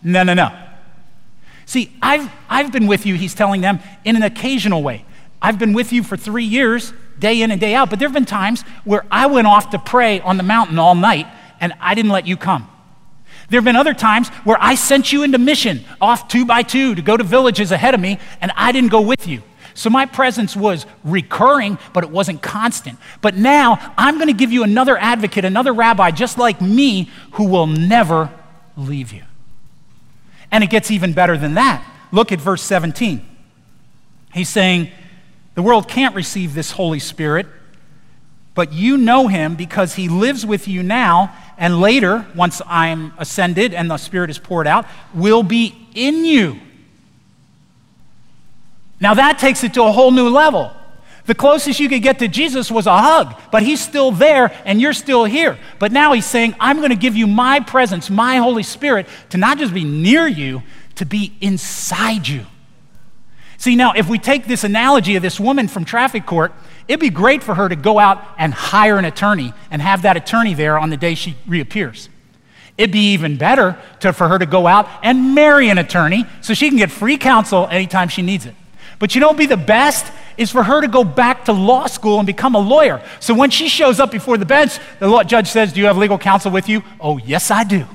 no, 0.03 0.23
no, 0.23 0.35
no. 0.35 0.51
See, 1.67 1.93
I've, 2.03 2.31
I've 2.49 2.73
been 2.73 2.87
with 2.87 3.07
you, 3.07 3.15
he's 3.15 3.35
telling 3.35 3.61
them, 3.61 3.81
in 4.05 4.17
an 4.17 4.23
occasional 4.23 4.83
way. 4.83 5.05
I've 5.41 5.59
been 5.59 5.73
with 5.73 5.93
you 5.93 6.03
for 6.03 6.17
three 6.17 6.45
years, 6.45 6.93
day 7.19 7.43
in 7.43 7.51
and 7.51 7.61
day 7.61 7.75
out, 7.75 7.91
but 7.91 7.99
there 7.99 8.09
have 8.09 8.15
been 8.15 8.25
times 8.25 8.63
where 8.85 9.05
I 9.11 9.27
went 9.27 9.47
off 9.47 9.71
to 9.71 9.79
pray 9.79 10.21
on 10.21 10.37
the 10.37 10.43
mountain 10.43 10.79
all 10.79 10.95
night 10.95 11.27
and 11.61 11.73
I 11.81 11.95
didn't 11.95 12.11
let 12.11 12.27
you 12.27 12.37
come. 12.37 12.69
There 13.49 13.59
have 13.59 13.65
been 13.65 13.77
other 13.77 13.95
times 13.95 14.29
where 14.45 14.57
I 14.61 14.75
sent 14.75 15.13
you 15.13 15.23
into 15.23 15.39
mission 15.39 15.85
off 16.01 16.29
two 16.29 16.45
by 16.45 16.63
two 16.63 16.95
to 16.95 17.03
go 17.03 17.17
to 17.17 17.25
villages 17.25 17.73
ahead 17.73 17.95
of 17.95 18.01
me 18.01 18.19
and 18.41 18.53
I 18.57 18.73
didn't 18.73 18.91
go 18.91 19.01
with 19.01 19.27
you. 19.27 19.43
So 19.75 19.91
my 19.91 20.07
presence 20.07 20.57
was 20.57 20.87
recurring, 21.03 21.79
but 21.93 22.05
it 22.05 22.11
wasn't 22.11 22.41
constant. 22.43 22.99
But 23.21 23.37
now 23.37 23.93
I'm 23.99 24.17
going 24.17 24.29
to 24.29 24.33
give 24.33 24.53
you 24.53 24.63
another 24.63 24.97
advocate, 24.97 25.45
another 25.45 25.73
rabbi 25.73 26.13
just 26.13 26.39
like 26.39 26.61
me, 26.61 27.11
who 27.33 27.45
will 27.45 27.67
never 27.67 28.31
leave 28.77 29.13
you. 29.13 29.23
And 30.51 30.63
it 30.63 30.71
gets 30.71 30.93
even 30.93 31.13
better 31.13 31.37
than 31.37 31.55
that. 31.55 31.85
Look 32.13 32.31
at 32.31 32.41
verse 32.41 32.63
17. 32.63 33.27
He's 34.33 34.49
saying, 34.49 34.93
The 35.55 35.63
world 35.63 35.89
can't 35.89 36.15
receive 36.15 36.55
this 36.55 36.71
Holy 36.71 37.01
Spirit, 37.01 37.47
but 38.55 38.73
you 38.73 38.97
know 38.97 39.27
him 39.27 39.57
because 39.57 39.95
he 39.95 40.09
lives 40.09 40.47
with 40.47 40.69
you 40.69 40.85
now, 40.85 41.35
and 41.59 41.81
later, 41.81 42.27
once 42.37 42.63
I'm 42.67 43.13
ascended 43.19 43.75
and 43.75 43.91
the 43.91 43.97
Spirit 43.97 44.31
is 44.31 44.39
poured 44.39 44.69
out, 44.69 44.87
will 45.13 45.43
be 45.43 45.89
in 45.95 46.25
you. 46.25 46.61
Now 49.01 49.15
that 49.15 49.39
takes 49.39 49.65
it 49.65 49.75
to 49.75 49.83
a 49.83 49.93
whole 49.93 50.11
new 50.11 50.29
level. 50.29 50.73
The 51.27 51.35
closest 51.35 51.81
you 51.81 51.89
could 51.89 52.03
get 52.03 52.19
to 52.19 52.29
Jesus 52.29 52.71
was 52.71 52.87
a 52.87 52.99
hug, 52.99 53.35
but 53.51 53.63
he's 53.63 53.81
still 53.81 54.11
there 54.11 54.53
and 54.67 54.81
you're 54.81 54.93
still 54.93 55.25
here. 55.25 55.59
But 55.79 55.91
now 55.91 56.13
he's 56.13 56.27
saying, 56.27 56.55
I'm 56.61 56.79
going 56.79 56.91
to 56.91 56.97
give 56.97 57.17
you 57.17 57.27
my 57.27 57.61
presence, 57.61 58.11
my 58.11 58.37
Holy 58.37 58.63
Spirit, 58.63 59.07
to 59.31 59.39
not 59.39 59.59
just 59.59 59.73
be 59.73 59.85
near 59.85 60.27
you, 60.27 60.63
to 60.97 61.07
be 61.07 61.35
inside 61.41 62.29
you. 62.29 62.45
See, 63.57 63.77
now, 63.77 63.95
if 63.97 64.09
we 64.09 64.19
take 64.19 64.47
this 64.47 64.65
analogy 64.65 65.17
of 65.17 65.23
this 65.23 65.41
woman 65.41 65.69
from 65.69 65.87
traffic 65.87 66.27
court, 66.27 66.53
it'd 66.87 67.01
be 67.01 67.09
great 67.09 67.43
for 67.43 67.55
her 67.55 67.71
to 67.71 67.77
go 67.77 67.99
out 67.99 68.23
and 68.37 68.53
hire 68.53 68.99
an 68.99 69.07
attorney 69.07 69.55
and 69.71 69.81
have 69.81 70.03
that 70.03 70.19
attorney 70.19 70.53
there 70.53 70.79
on 70.79 70.91
the 70.91 70.99
day 70.99 71.15
she 71.15 71.37
reappears. 71.47 72.11
It'd 72.77 72.93
be 72.93 73.13
even 73.13 73.39
better 73.39 73.79
to, 74.01 74.13
for 74.13 74.29
her 74.29 74.39
to 74.39 74.45
go 74.45 74.67
out 74.67 74.89
and 75.03 75.35
marry 75.35 75.71
an 75.71 75.79
attorney 75.79 76.27
so 76.43 76.53
she 76.53 76.69
can 76.69 76.77
get 76.77 76.91
free 76.91 77.17
counsel 77.17 77.67
anytime 77.69 78.09
she 78.09 78.21
needs 78.21 78.45
it. 78.45 78.55
But 78.99 79.15
you 79.15 79.21
know 79.21 79.33
be 79.33 79.47
the 79.47 79.57
best? 79.57 80.11
Is 80.37 80.51
for 80.51 80.65
her 80.65 80.81
to 80.81 80.89
go 80.89 81.05
back 81.05 81.45
to 81.45 81.53
law 81.53 81.87
school 81.87 82.19
and 82.19 82.27
become 82.27 82.57
a 82.57 82.59
lawyer. 82.59 83.03
So 83.21 83.35
when 83.35 83.51
she 83.51 83.69
shows 83.69 84.01
up 84.01 84.11
before 84.11 84.37
the 84.37 84.45
bench, 84.45 84.79
the 84.99 85.07
law, 85.07 85.23
judge 85.23 85.49
says, 85.49 85.73
Do 85.73 85.81
you 85.81 85.87
have 85.87 85.97
legal 85.97 86.19
counsel 86.19 86.51
with 86.51 86.69
you? 86.69 86.83
Oh, 87.01 87.19
yes, 87.19 87.53
I 87.53 87.63
do. 87.63 87.87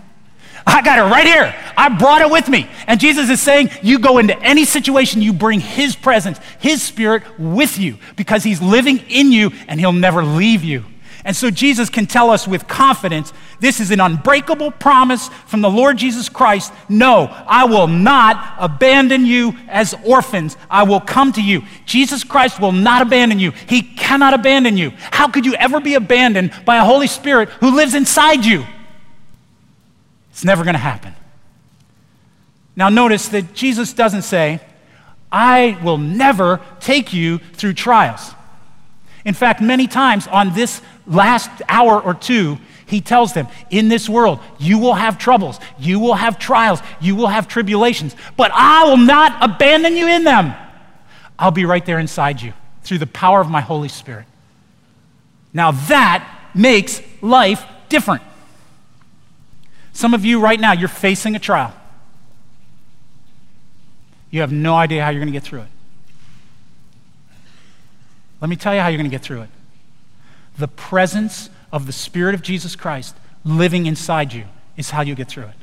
I 0.66 0.82
got 0.82 1.00
it 1.00 1.12
right 1.12 1.26
here. 1.26 1.56
I 1.76 1.90
brought 1.90 2.22
it 2.22 2.30
with 2.30 2.48
me. 2.48 2.70
And 2.88 3.00
Jesus 3.00 3.30
is 3.30 3.42
saying, 3.42 3.72
You 3.82 4.00
go 4.00 4.18
into 4.18 4.38
any 4.42 4.66
situation, 4.66 5.22
you 5.22 5.34
bring 5.34 5.60
His 5.60 5.96
presence, 5.96 6.40
His 6.60 6.82
Spirit 6.82 7.24
with 7.40 7.78
you 7.78 7.98
because 8.16 8.44
He's 8.44 8.62
living 8.62 9.00
in 9.10 9.32
you 9.32 9.52
and 9.68 9.80
He'll 9.80 9.94
never 9.94 10.24
leave 10.24 10.64
you. 10.64 10.86
And 11.26 11.36
so 11.36 11.52
Jesus 11.52 11.90
can 11.90 12.06
tell 12.06 12.30
us 12.30 12.48
with 12.48 12.68
confidence 12.68 13.34
this 13.60 13.82
is 13.82 13.92
an 13.92 14.00
unbreakable 14.00 14.72
promise 14.72 15.28
from 15.46 15.62
the 15.62 15.70
Lord 15.70 15.98
Jesus 15.98 16.30
Christ. 16.30 16.72
No, 16.88 17.28
I 17.46 17.66
will 17.66 17.88
not 17.88 18.56
abandon 18.58 19.26
you 19.26 19.54
as 19.68 19.94
orphans. 20.06 20.56
I 20.70 20.84
will 20.84 21.02
come 21.02 21.34
to 21.34 21.44
you. 21.44 21.64
Jesus 21.86 22.24
Christ 22.24 22.62
will 22.62 22.72
not 22.72 23.02
abandon 23.02 23.38
you. 23.40 23.52
He 23.52 23.82
cannot 23.82 24.34
abandon 24.34 24.78
you. 24.78 24.92
How 25.12 25.28
could 25.28 25.46
you 25.46 25.56
ever 25.56 25.82
be 25.82 25.96
abandoned 25.96 26.54
by 26.66 26.78
a 26.78 26.86
Holy 26.86 27.08
Spirit 27.08 27.50
who 27.50 27.76
lives 27.76 27.96
inside 27.96 28.46
you? 28.46 28.66
It's 30.32 30.46
never 30.46 30.64
going 30.64 30.76
to 30.76 30.80
happen. 30.80 31.14
Now, 32.78 32.88
notice 32.88 33.28
that 33.30 33.54
Jesus 33.54 33.92
doesn't 33.92 34.22
say, 34.22 34.62
I 35.30 35.78
will 35.84 35.98
never 35.98 36.62
take 36.80 37.12
you 37.12 37.40
through 37.40 37.74
trials. 37.74 38.34
In 39.30 39.36
fact, 39.36 39.62
many 39.62 39.86
times 39.86 40.26
on 40.26 40.56
this 40.56 40.82
last 41.06 41.52
hour 41.70 42.02
or 42.02 42.16
two, 42.16 42.58
He 42.88 43.00
tells 43.00 43.32
them, 43.32 43.48
In 43.70 43.88
this 43.88 44.10
world, 44.10 44.40
you 44.58 44.80
will 44.80 44.96
have 44.96 45.20
troubles, 45.20 45.60
you 45.78 46.00
will 46.00 46.16
have 46.16 46.40
trials, 46.40 46.82
you 47.00 47.16
will 47.16 47.28
have 47.28 47.48
tribulations, 47.48 48.16
but 48.36 48.50
I 48.56 48.86
will 48.86 48.98
not 48.98 49.38
abandon 49.40 49.96
you 49.96 50.08
in 50.08 50.24
them. 50.24 50.56
I'll 51.38 51.52
be 51.52 51.66
right 51.66 51.86
there 51.86 52.00
inside 52.00 52.42
you 52.42 52.54
through 52.82 52.98
the 52.98 53.06
power 53.06 53.40
of 53.40 53.52
my 53.52 53.62
Holy 53.62 53.88
Spirit. 53.88 54.26
Now 55.54 55.74
that 55.74 56.28
makes 56.56 57.00
life 57.22 57.64
different. 57.88 58.24
Some 59.94 60.16
of 60.16 60.26
you 60.26 60.42
right 60.42 60.60
now, 60.60 60.72
you're 60.72 60.88
facing 60.88 61.36
a 61.36 61.40
trial. 61.40 61.72
You 64.32 64.42
have 64.42 64.52
no 64.52 64.74
idea 64.74 65.04
how 65.04 65.12
you're 65.12 65.20
going 65.20 65.32
to 65.32 65.40
get 65.40 65.44
through 65.44 65.62
it. 65.62 65.79
Let 68.42 68.50
me 68.50 68.56
tell 68.56 68.74
you 68.74 68.82
how 68.82 68.88
you're 68.88 68.98
going 68.98 69.10
to 69.10 69.16
get 69.16 69.22
through 69.22 69.42
it. 69.42 69.50
The 70.58 70.68
presence 70.68 71.50
of 71.72 71.86
the 71.86 71.92
Spirit 71.92 72.36
of 72.36 72.42
Jesus 72.42 72.76
Christ 72.76 73.16
living 73.44 73.86
inside 73.86 74.34
you 74.34 74.46
is 74.78 74.90
how 74.92 75.02
you 75.02 75.16
get 75.16 75.28
through 75.28 75.46
it. 75.46 75.56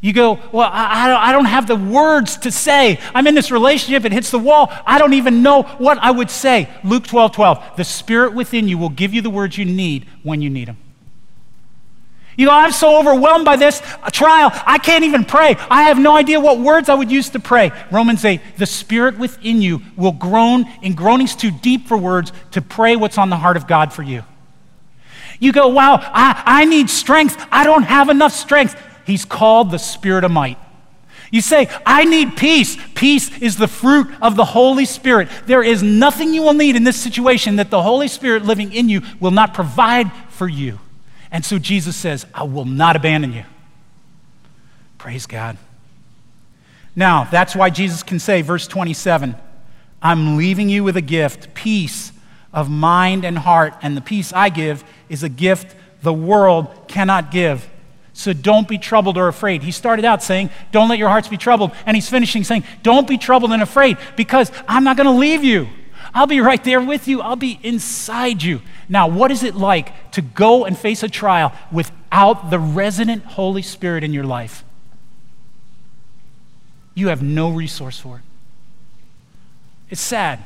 You 0.00 0.14
go, 0.14 0.38
Well, 0.50 0.68
I, 0.72 1.12
I, 1.12 1.32
don't 1.32 1.44
have 1.44 1.66
the 1.66 1.76
words 1.76 2.38
to 2.38 2.50
say. 2.50 2.98
I'm 3.14 3.26
in 3.26 3.34
this 3.34 3.50
relationship, 3.50 4.04
it 4.06 4.12
hits 4.12 4.30
the 4.30 4.38
wall. 4.38 4.72
I 4.86 4.98
don't 4.98 5.12
even 5.12 5.42
know 5.42 5.62
what 5.62 5.98
I 5.98 6.10
would 6.10 6.30
say. 6.30 6.70
Luke 6.82 7.06
12 7.06 7.32
12. 7.32 7.76
The 7.76 7.84
Spirit 7.84 8.34
within 8.34 8.66
you 8.66 8.78
will 8.78 8.88
give 8.88 9.12
you 9.12 9.20
the 9.20 9.30
words 9.30 9.58
you 9.58 9.66
need 9.66 10.06
when 10.22 10.40
you 10.40 10.48
need 10.48 10.68
them. 10.68 10.78
You 12.36 12.46
know, 12.46 12.52
I'm 12.52 12.72
so 12.72 12.98
overwhelmed 12.98 13.44
by 13.44 13.56
this 13.56 13.82
trial, 14.12 14.50
I 14.66 14.78
can't 14.78 15.04
even 15.04 15.24
pray. 15.24 15.56
I 15.70 15.84
have 15.84 15.98
no 15.98 16.16
idea 16.16 16.40
what 16.40 16.58
words 16.58 16.88
I 16.88 16.94
would 16.94 17.10
use 17.10 17.30
to 17.30 17.40
pray. 17.40 17.72
Romans 17.90 18.24
8, 18.24 18.40
the 18.56 18.66
Spirit 18.66 19.18
within 19.18 19.60
you 19.60 19.82
will 19.96 20.12
groan 20.12 20.64
in 20.82 20.94
groanings 20.94 21.36
too 21.36 21.50
deep 21.50 21.86
for 21.86 21.96
words 21.96 22.32
to 22.52 22.62
pray 22.62 22.96
what's 22.96 23.18
on 23.18 23.30
the 23.30 23.36
heart 23.36 23.56
of 23.56 23.66
God 23.66 23.92
for 23.92 24.02
you. 24.02 24.22
You 25.38 25.52
go, 25.52 25.68
wow, 25.68 25.98
I, 26.00 26.42
I 26.44 26.64
need 26.66 26.90
strength. 26.90 27.44
I 27.50 27.64
don't 27.64 27.82
have 27.82 28.10
enough 28.10 28.32
strength. 28.32 28.80
He's 29.06 29.24
called 29.24 29.70
the 29.70 29.78
Spirit 29.78 30.24
of 30.24 30.30
might. 30.30 30.58
You 31.30 31.40
say, 31.40 31.68
I 31.86 32.04
need 32.04 32.36
peace. 32.36 32.76
Peace 32.94 33.36
is 33.38 33.56
the 33.56 33.68
fruit 33.68 34.08
of 34.20 34.36
the 34.36 34.44
Holy 34.44 34.84
Spirit. 34.84 35.28
There 35.46 35.62
is 35.62 35.82
nothing 35.82 36.34
you 36.34 36.42
will 36.42 36.54
need 36.54 36.76
in 36.76 36.84
this 36.84 37.00
situation 37.00 37.56
that 37.56 37.70
the 37.70 37.82
Holy 37.82 38.08
Spirit 38.08 38.44
living 38.44 38.72
in 38.72 38.88
you 38.88 39.02
will 39.20 39.30
not 39.30 39.54
provide 39.54 40.10
for 40.28 40.48
you. 40.48 40.78
And 41.32 41.44
so 41.44 41.58
Jesus 41.58 41.96
says, 41.96 42.26
I 42.34 42.42
will 42.44 42.64
not 42.64 42.96
abandon 42.96 43.32
you. 43.32 43.44
Praise 44.98 45.26
God. 45.26 45.56
Now, 46.96 47.24
that's 47.24 47.54
why 47.54 47.70
Jesus 47.70 48.02
can 48.02 48.18
say, 48.18 48.42
verse 48.42 48.66
27, 48.66 49.36
I'm 50.02 50.36
leaving 50.36 50.68
you 50.68 50.82
with 50.82 50.96
a 50.96 51.02
gift, 51.02 51.54
peace 51.54 52.12
of 52.52 52.68
mind 52.68 53.24
and 53.24 53.38
heart. 53.38 53.74
And 53.82 53.96
the 53.96 54.00
peace 54.00 54.32
I 54.32 54.48
give 54.48 54.84
is 55.08 55.22
a 55.22 55.28
gift 55.28 55.76
the 56.02 56.12
world 56.12 56.68
cannot 56.88 57.30
give. 57.30 57.68
So 58.12 58.32
don't 58.32 58.68
be 58.68 58.76
troubled 58.76 59.16
or 59.16 59.28
afraid. 59.28 59.62
He 59.62 59.70
started 59.70 60.04
out 60.04 60.22
saying, 60.22 60.50
Don't 60.72 60.88
let 60.88 60.98
your 60.98 61.08
hearts 61.08 61.28
be 61.28 61.36
troubled. 61.36 61.72
And 61.86 61.96
he's 61.96 62.08
finishing 62.08 62.44
saying, 62.44 62.64
Don't 62.82 63.06
be 63.06 63.16
troubled 63.16 63.52
and 63.52 63.62
afraid 63.62 63.98
because 64.16 64.50
I'm 64.68 64.84
not 64.84 64.96
going 64.96 65.06
to 65.06 65.18
leave 65.18 65.44
you. 65.44 65.68
I'll 66.12 66.26
be 66.26 66.40
right 66.40 66.62
there 66.64 66.80
with 66.80 67.06
you. 67.08 67.20
I'll 67.20 67.36
be 67.36 67.60
inside 67.62 68.42
you. 68.42 68.62
Now, 68.88 69.08
what 69.08 69.30
is 69.30 69.42
it 69.42 69.54
like 69.54 70.10
to 70.12 70.22
go 70.22 70.64
and 70.64 70.76
face 70.76 71.02
a 71.02 71.08
trial 71.08 71.52
without 71.70 72.50
the 72.50 72.58
resident 72.58 73.24
Holy 73.24 73.62
Spirit 73.62 74.02
in 74.02 74.12
your 74.12 74.24
life? 74.24 74.64
You 76.94 77.08
have 77.08 77.22
no 77.22 77.50
resource 77.50 77.98
for 77.98 78.16
it. 78.16 78.22
It's 79.88 80.00
sad. 80.00 80.44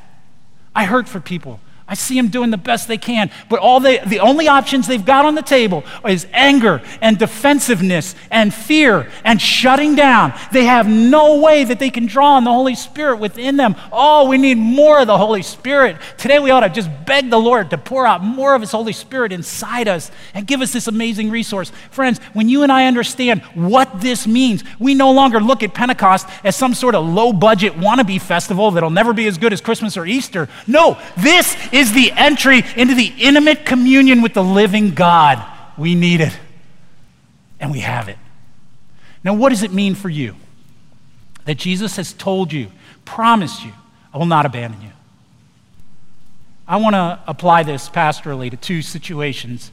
I 0.75 0.85
hurt 0.85 1.09
for 1.09 1.21
people 1.21 1.61
I 1.87 1.93
see 1.95 2.15
them 2.15 2.29
doing 2.29 2.51
the 2.51 2.57
best 2.57 2.89
they 2.89 2.97
can, 2.97 3.31
but 3.51 3.59
all 3.59 3.79
they, 3.79 3.99
the 3.99 4.21
only 4.21 4.49
options 4.49 4.87
they've 4.87 5.05
got 5.05 5.27
on 5.27 5.35
the 5.35 5.43
table 5.43 5.85
is 6.09 6.27
anger 6.33 6.81
and 7.03 7.19
defensiveness 7.19 8.15
and 8.31 8.55
fear 8.55 9.11
and 9.23 9.41
shutting 9.41 9.95
down. 9.95 10.33
They 10.51 10.65
have 10.65 10.89
no 10.89 11.41
way 11.41 11.63
that 11.65 11.79
they 11.79 11.91
can 11.91 12.07
draw 12.07 12.37
on 12.37 12.45
the 12.45 12.53
Holy 12.53 12.75
Spirit 12.75 13.19
within 13.19 13.59
them. 13.59 13.77
Oh, 13.93 14.27
we 14.31 14.39
need 14.39 14.57
more 14.57 15.01
of 15.01 15.07
the 15.07 15.19
Holy 15.19 15.43
Spirit. 15.43 15.99
Today 16.17 16.39
we 16.39 16.51
ought 16.51 16.61
to 16.61 16.71
just 16.71 16.89
beg 17.05 17.29
the 17.29 17.39
Lord 17.39 17.69
to 17.69 17.77
pour 17.77 18.07
out 18.07 18.25
more 18.25 18.55
of 18.55 18.63
His 18.63 18.73
Holy 18.73 18.95
Spirit 18.95 19.31
inside 19.31 19.87
us 19.87 20.11
and 20.33 20.47
give 20.47 20.63
us 20.63 20.73
this 20.73 20.89
amazing 20.89 21.31
resource. 21.31 21.71
Friends, 21.91 22.19
when 22.33 22.49
you 22.49 22.63
and 22.63 22.73
I 22.73 22.87
understand 22.87 23.43
what 23.53 24.01
this 24.01 24.27
means, 24.27 24.65
we 24.79 24.95
no 24.95 25.13
longer 25.13 25.39
look 25.39 25.63
at 25.63 25.75
Pentecost 25.75 26.27
as 26.45 26.57
some 26.57 26.73
sort 26.73 26.95
of 26.95 27.07
low 27.07 27.35
budget 27.35 27.75
wannabe 27.75 28.23
festival 28.23 28.71
that'll 28.71 28.89
never 28.89 29.13
be 29.13 29.27
as 29.27 29.37
good 29.37 29.53
as 29.53 29.61
Christmas 29.61 29.99
or 29.99 30.07
Easter. 30.07 30.49
No, 30.67 30.99
this 31.19 31.55
is 31.75 31.93
the 31.93 32.13
entry 32.13 32.63
into 32.77 32.95
the 32.95 33.13
intimate 33.19 33.67
communion 33.67 34.23
with 34.23 34.33
the 34.33 34.45
living 34.45 34.95
God. 34.95 35.45
We 35.77 35.97
need 35.97 36.21
it, 36.21 36.39
and 37.59 37.73
we 37.73 37.81
have 37.81 38.09
it. 38.09 38.17
Now, 39.25 39.35
what 39.35 39.49
does 39.49 39.65
it 39.65 39.73
mean 39.73 39.97
for 39.97 40.09
you? 40.09 40.37
That 41.47 41.57
Jesus 41.57 41.97
has 41.97 42.13
told 42.13 42.53
you, 42.53 42.71
promised 43.05 43.65
you, 43.65 43.73
I 44.13 44.19
will 44.19 44.27
not 44.27 44.47
abandon 44.47 44.81
you. 44.83 44.93
I 46.67 46.77
want 46.77 46.95
to 46.95 47.21
apply 47.27 47.65
this 47.65 47.89
pastorally 47.89 48.51
to 48.51 48.57
two 48.57 48.81
situations 48.81 49.73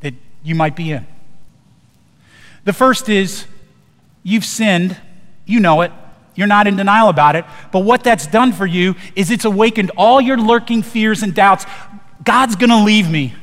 that 0.00 0.14
you 0.44 0.54
might 0.54 0.76
be 0.76 0.92
in. 0.92 1.06
The 2.64 2.72
first 2.74 3.08
is 3.08 3.46
you've 4.22 4.44
sinned, 4.44 4.96
you 5.46 5.58
know 5.58 5.80
it, 5.80 5.90
you're 6.34 6.46
not 6.46 6.66
in 6.66 6.76
denial 6.76 7.08
about 7.08 7.36
it. 7.36 7.44
But 7.70 7.80
what 7.80 8.04
that's 8.04 8.26
done 8.26 8.52
for 8.52 8.66
you 8.66 8.94
is 9.14 9.30
it's 9.30 9.44
awakened 9.44 9.90
all 9.96 10.20
your 10.20 10.38
lurking 10.38 10.82
fears 10.82 11.22
and 11.22 11.34
doubts. 11.34 11.66
God's 12.24 12.56
going 12.56 12.70
to 12.70 12.82
leave 12.82 13.10
me. 13.10 13.34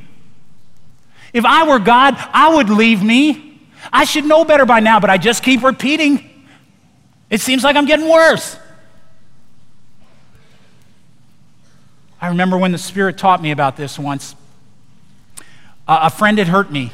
If 1.32 1.44
I 1.44 1.68
were 1.68 1.78
God, 1.78 2.16
I 2.32 2.54
would 2.54 2.68
leave 2.68 3.02
me. 3.02 3.60
I 3.92 4.04
should 4.04 4.24
know 4.24 4.44
better 4.44 4.66
by 4.66 4.80
now, 4.80 5.00
but 5.00 5.10
I 5.10 5.18
just 5.18 5.42
keep 5.42 5.62
repeating. 5.62 6.28
It 7.28 7.40
seems 7.40 7.62
like 7.62 7.76
I'm 7.76 7.86
getting 7.86 8.08
worse. 8.08 8.58
I 12.20 12.28
remember 12.28 12.58
when 12.58 12.72
the 12.72 12.78
Spirit 12.78 13.16
taught 13.16 13.40
me 13.40 13.50
about 13.52 13.76
this 13.76 13.98
once. 13.98 14.34
a 15.86 16.10
friend 16.10 16.38
had 16.38 16.48
hurt 16.48 16.70
me, 16.70 16.92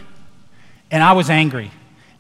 and 0.91 1.03
I 1.03 1.15
was 1.15 1.31
angry. 1.31 1.71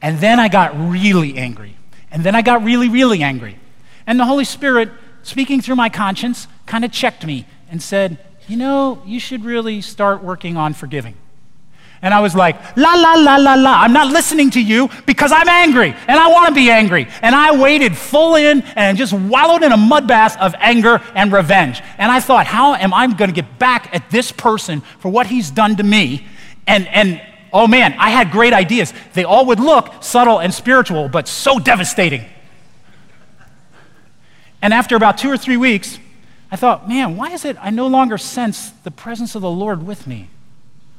And 0.02 0.18
then 0.18 0.40
I 0.40 0.48
got 0.48 0.78
really 0.78 1.36
angry. 1.38 1.76
And 2.10 2.24
then 2.24 2.34
I 2.34 2.42
got 2.42 2.64
really, 2.64 2.88
really 2.88 3.22
angry. 3.22 3.58
And 4.06 4.20
the 4.20 4.24
Holy 4.24 4.44
Spirit, 4.44 4.90
speaking 5.22 5.60
through 5.60 5.76
my 5.76 5.88
conscience, 5.88 6.46
kind 6.66 6.84
of 6.84 6.92
checked 6.92 7.26
me 7.26 7.46
and 7.70 7.82
said, 7.82 8.18
You 8.46 8.56
know, 8.56 9.02
you 9.04 9.18
should 9.18 9.44
really 9.44 9.80
start 9.80 10.22
working 10.22 10.56
on 10.56 10.74
forgiving. 10.74 11.16
And 12.02 12.12
I 12.12 12.20
was 12.20 12.34
like, 12.34 12.76
la, 12.76 12.94
la, 12.94 13.14
la, 13.14 13.36
la, 13.36 13.54
la. 13.54 13.82
I'm 13.82 13.92
not 13.92 14.12
listening 14.12 14.50
to 14.50 14.62
you 14.62 14.88
because 15.06 15.32
I'm 15.32 15.48
angry 15.48 15.94
and 16.06 16.20
I 16.20 16.28
want 16.28 16.48
to 16.48 16.54
be 16.54 16.70
angry. 16.70 17.08
And 17.22 17.34
I 17.34 17.56
waded 17.56 17.96
full 17.96 18.34
in 18.34 18.62
and 18.76 18.98
just 18.98 19.12
wallowed 19.12 19.62
in 19.62 19.72
a 19.72 19.76
mud 19.76 20.06
bath 20.06 20.36
of 20.38 20.54
anger 20.58 21.00
and 21.14 21.32
revenge. 21.32 21.82
And 21.96 22.12
I 22.12 22.20
thought, 22.20 22.46
how 22.46 22.74
am 22.74 22.92
I 22.92 23.06
going 23.06 23.30
to 23.30 23.34
get 23.34 23.58
back 23.58 23.94
at 23.94 24.10
this 24.10 24.30
person 24.30 24.82
for 24.98 25.08
what 25.08 25.26
he's 25.26 25.50
done 25.50 25.76
to 25.76 25.82
me? 25.82 26.26
And, 26.66 26.86
and 26.88 27.20
oh 27.52 27.66
man, 27.66 27.94
I 27.98 28.10
had 28.10 28.30
great 28.30 28.52
ideas. 28.52 28.92
They 29.14 29.24
all 29.24 29.46
would 29.46 29.60
look 29.60 30.02
subtle 30.02 30.38
and 30.38 30.52
spiritual, 30.52 31.08
but 31.08 31.26
so 31.26 31.58
devastating. 31.58 32.26
And 34.66 34.74
after 34.74 34.96
about 34.96 35.16
two 35.16 35.30
or 35.30 35.36
three 35.36 35.56
weeks, 35.56 36.00
I 36.50 36.56
thought, 36.56 36.88
man, 36.88 37.16
why 37.16 37.30
is 37.30 37.44
it 37.44 37.56
I 37.60 37.70
no 37.70 37.86
longer 37.86 38.18
sense 38.18 38.70
the 38.82 38.90
presence 38.90 39.36
of 39.36 39.42
the 39.42 39.48
Lord 39.48 39.86
with 39.86 40.08
me? 40.08 40.28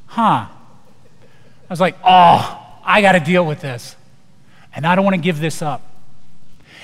Huh. 0.05 0.47
I 0.47 1.69
was 1.69 1.81
like, 1.81 1.97
oh, 2.01 2.79
I 2.85 3.01
got 3.01 3.11
to 3.11 3.19
deal 3.19 3.45
with 3.45 3.59
this. 3.59 3.97
And 4.73 4.87
I 4.87 4.95
don't 4.95 5.03
want 5.03 5.15
to 5.15 5.21
give 5.21 5.41
this 5.41 5.61
up. 5.61 5.81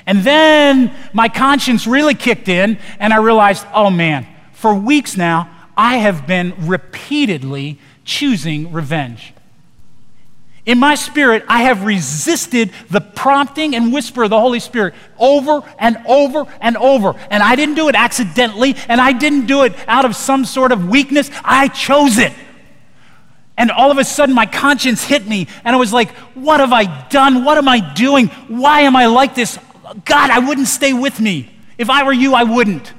And 0.06 0.26
then 0.26 0.94
my 1.14 1.30
conscience 1.30 1.88
really 1.88 2.16
kicked 2.16 2.50
in, 2.50 2.78
and 3.00 3.14
I 3.14 3.18
realized, 3.20 3.66
oh 3.74 3.90
man, 3.90 4.28
for 4.52 4.76
weeks 4.76 5.16
now, 5.16 5.50
I 5.78 6.00
have 6.00 6.28
been 6.28 6.68
repeatedly 6.68 7.80
choosing 8.04 8.74
revenge. 8.74 9.33
In 10.66 10.80
my 10.80 10.96
spirit, 10.96 11.44
I 11.50 11.64
have 11.64 11.84
resisted 11.84 12.72
the 12.90 13.02
prompting 13.02 13.76
and 13.76 13.92
whisper 13.92 14.24
of 14.24 14.30
the 14.30 14.40
Holy 14.40 14.62
Spirit 14.62 14.94
over 15.20 15.62
and 15.78 15.98
over 16.08 16.46
and 16.62 16.78
over. 16.78 17.16
And 17.30 17.44
I 17.44 17.58
didn't 17.58 17.76
do 17.76 17.90
it 17.90 17.96
accidentally, 17.96 18.76
and 18.88 19.02
I 19.02 19.12
didn't 19.12 19.46
do 19.46 19.64
it 19.64 19.74
out 19.90 20.06
of 20.06 20.16
some 20.16 20.46
sort 20.46 20.72
of 20.72 20.88
weakness. 20.88 21.30
I 21.44 21.68
chose 21.68 22.18
it. 22.18 22.32
And 23.58 23.72
all 23.72 23.92
of 23.92 23.98
a 23.98 24.06
sudden, 24.06 24.34
my 24.34 24.46
conscience 24.46 25.04
hit 25.04 25.28
me, 25.28 25.48
and 25.66 25.76
I 25.76 25.80
was 25.80 25.92
like, 25.92 26.12
What 26.34 26.62
have 26.62 26.72
I 26.72 27.08
done? 27.10 27.44
What 27.44 27.58
am 27.58 27.68
I 27.68 27.94
doing? 27.94 28.28
Why 28.48 28.82
am 28.82 28.96
I 28.96 29.08
like 29.08 29.36
this? 29.36 29.60
God, 30.06 30.30
I 30.30 30.40
wouldn't 30.40 30.68
stay 30.68 30.94
with 30.94 31.20
me. 31.20 31.54
If 31.78 31.90
I 31.90 32.04
were 32.04 32.14
you, 32.14 32.34
I 32.34 32.44
wouldn't. 32.44 32.94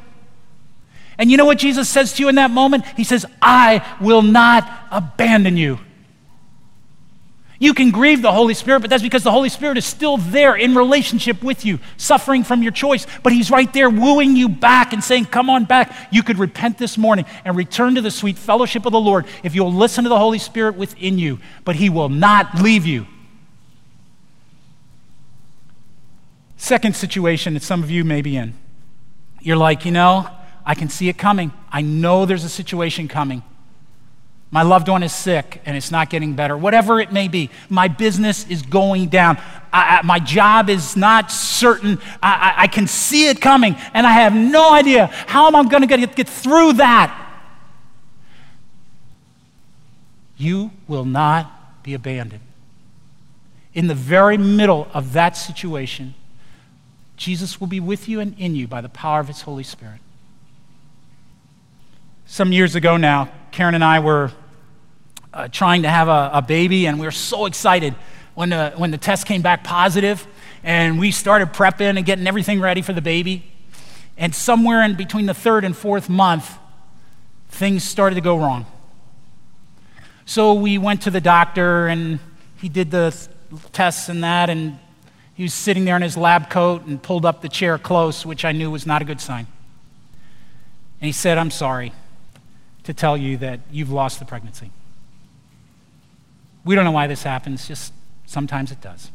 And 1.17 1.31
you 1.31 1.37
know 1.37 1.45
what 1.45 1.59
Jesus 1.59 1.89
says 1.89 2.13
to 2.15 2.23
you 2.23 2.29
in 2.29 2.35
that 2.35 2.51
moment? 2.51 2.85
He 2.97 3.05
says, 3.05 3.25
I 3.41 3.97
will 4.01 4.23
not 4.23 4.69
abandon 4.91 5.57
you. 5.57 5.79
You 7.61 7.73
can 7.73 7.93
grieve 7.93 8.21
the 8.21 8.33
Holy 8.33 8.55
Spirit, 8.55 8.81
but 8.81 8.91
that's 8.91 9.03
because 9.03 9.23
the 9.23 9.31
Holy 9.31 9.49
Spirit 9.49 9.79
is 9.79 9.85
still 9.85 10.17
there 10.17 10.57
in 10.57 10.75
relationship 10.75 11.43
with 11.43 11.65
you, 11.65 11.79
suffering 11.97 12.43
from 12.43 12.63
your 12.63 12.73
choice. 12.73 13.07
But 13.23 13.33
He's 13.33 13.51
right 13.51 13.73
there 13.73 13.89
wooing 13.89 14.37
you 14.37 14.49
back 14.49 14.93
and 14.93 15.03
saying, 15.03 15.27
Come 15.27 15.49
on 15.49 15.65
back. 15.65 16.09
You 16.11 16.23
could 16.23 16.39
repent 16.39 16.79
this 16.79 16.99
morning 16.99 17.27
and 17.45 17.57
return 17.57 17.95
to 17.95 18.01
the 18.01 18.11
sweet 18.11 18.39
fellowship 18.39 18.87
of 18.87 18.93
the 18.93 19.01
Lord 19.01 19.27
if 19.45 19.55
you'll 19.55 19.73
listen 19.73 20.05
to 20.05 20.11
the 20.11 20.19
Holy 20.19 20.39
Spirit 20.39 20.75
within 20.75 21.19
you. 21.19 21.39
But 21.65 21.77
He 21.77 21.91
will 21.91 22.09
not 22.09 22.61
leave 22.61 22.87
you. 22.87 23.07
Second 26.57 26.97
situation 26.97 27.55
that 27.55 27.63
some 27.63 27.83
of 27.83 27.91
you 27.91 28.05
may 28.05 28.23
be 28.23 28.37
in. 28.37 28.55
You're 29.41 29.57
like, 29.57 29.85
you 29.85 29.93
know, 29.93 30.29
I 30.67 30.75
can 30.75 30.89
see 30.89 31.09
it 31.09 31.19
coming. 31.19 31.53
I 31.71 31.83
know 31.83 32.27
there's 32.27 32.45
a 32.45 32.49
situation 32.49 33.07
coming. 33.07 33.43
My 34.55 34.63
loved 34.63 34.89
one 34.89 35.03
is 35.03 35.13
sick 35.13 35.61
and 35.67 35.77
it's 35.77 35.91
not 35.91 36.11
getting 36.11 36.35
better. 36.35 36.57
Whatever 36.57 37.01
it 37.01 37.13
may 37.13 37.27
be, 37.27 37.51
my 37.69 37.89
business 37.89 38.49
is 38.49 38.63
going 38.63 39.09
down. 39.09 39.37
I, 39.73 39.99
I, 39.99 40.03
my 40.03 40.21
job 40.21 40.71
is 40.71 40.97
not 40.97 41.33
certain. 41.33 41.99
I, 42.23 42.55
I, 42.59 42.67
can 42.69 42.87
see 42.87 43.27
it 43.27 43.41
coming 43.41 43.75
and 43.95 44.07
I 44.07 44.13
have 44.13 44.33
no 44.33 44.73
idea 44.73 45.09
how 45.27 45.49
am 45.49 45.57
I 45.57 45.65
going 45.65 45.81
to 45.81 45.89
get, 45.89 46.15
get 46.15 46.29
through 46.29 46.75
that. 46.75 47.21
You 50.37 50.71
will 50.87 51.05
not 51.05 51.83
be 51.83 51.93
abandoned. 51.93 52.45
In 53.73 53.89
the 53.89 53.95
very 53.97 54.39
middle 54.39 54.87
of 54.95 55.15
that 55.15 55.37
situation, 55.37 56.15
Jesus 57.17 57.59
will 57.59 57.67
be 57.67 57.81
with 57.81 58.09
you 58.09 58.21
and 58.21 58.39
in 58.39 58.55
you 58.55 58.69
by 58.69 58.81
the 58.81 58.89
power 58.89 59.19
of 59.19 59.27
his 59.27 59.41
Holy 59.41 59.65
Spirit. 59.65 59.99
Some 62.25 62.53
years 62.53 62.77
ago 62.77 62.97
now, 62.97 63.33
Karen 63.51 63.75
and 63.75 63.83
I 63.83 63.99
were 63.99 64.31
uh, 65.35 65.49
trying 65.49 65.83
to 65.83 65.91
have 65.91 66.09
a, 66.09 66.31
a, 66.35 66.43
baby, 66.43 66.87
and 66.87 66.99
we 67.01 67.07
were 67.07 67.11
so 67.11 67.47
excited 67.47 67.95
when 68.35 68.51
the, 68.51 68.73
when 68.77 68.93
the 68.93 68.99
test 68.99 69.27
came 69.27 69.43
back 69.43 69.65
positive, 69.65 70.27
and 70.63 70.99
we 70.99 71.11
started 71.11 71.53
prepping 71.53 71.97
and 71.97 72.07
getting 72.07 72.27
everything 72.27 72.61
ready 72.61 72.83
for 72.83 72.93
the 72.93 73.03
baby. 73.03 73.45
And 74.17 74.33
somewhere 74.33 74.83
in 74.83 74.95
between 74.95 75.27
the 75.27 75.35
third 75.35 75.65
and 75.65 75.77
fourth 75.77 76.09
month, 76.09 76.57
things 77.49 77.83
started 77.83 78.15
to 78.15 78.21
go 78.21 78.39
wrong. 78.39 78.65
So 80.25 80.55
we 80.55 80.79
went 80.79 81.03
to 81.03 81.11
the 81.11 81.21
doctor, 81.21 81.89
and 81.89 82.21
he 82.61 82.69
did 82.69 82.93
the 82.93 83.15
tests 83.73 84.09
and 84.09 84.23
that, 84.23 84.49
and 84.51 84.79
he 85.35 85.43
was 85.43 85.53
sitting 85.53 85.85
there 85.85 85.97
in 85.97 86.03
his 86.03 86.17
lab 86.17 86.49
coat 86.49 86.87
and 86.87 87.03
pulled 87.03 87.27
up 87.27 87.43
the 87.43 87.49
chair 87.49 87.77
close, 87.77 88.25
which 88.25 88.45
I 88.45 88.53
knew 88.53 88.71
was 88.71 88.87
not 88.87 89.03
a 89.03 89.05
good 89.05 89.21
sign. 89.21 89.49
And 91.01 91.07
he 91.07 91.13
said, 91.13 91.39
I'm 91.39 91.51
sorry 91.51 91.93
to 92.85 92.95
tell 92.95 93.17
you 93.17 93.37
that 93.39 93.61
you've 93.73 93.91
lost 93.91 94.21
the 94.21 94.25
pregnancy. 94.25 94.71
We 96.65 96.75
don't 96.75 96.85
know 96.85 96.93
why 96.93 97.07
this 97.07 97.23
happens, 97.23 97.69
just 97.69 97.93
sometimes 98.27 98.73
it 98.73 98.81
does. 98.81 99.11